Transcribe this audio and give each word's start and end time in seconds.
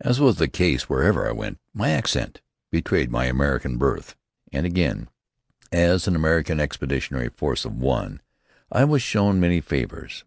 As 0.00 0.18
was 0.18 0.36
the 0.36 0.48
case 0.48 0.88
wherever 0.88 1.28
I 1.28 1.32
went, 1.32 1.58
my 1.74 1.90
accent 1.90 2.40
betrayed 2.70 3.10
my 3.10 3.26
American 3.26 3.76
birth; 3.76 4.16
and 4.50 4.64
again, 4.64 5.10
as 5.70 6.08
an 6.08 6.16
American 6.16 6.58
Expeditionary 6.58 7.28
Force 7.28 7.66
of 7.66 7.76
one, 7.76 8.22
I 8.70 8.84
was 8.84 9.02
shown 9.02 9.40
many 9.40 9.60
favors. 9.60 10.20